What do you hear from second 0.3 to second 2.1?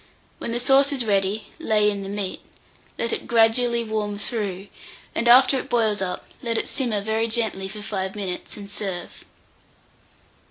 When the sauce is ready, lay in the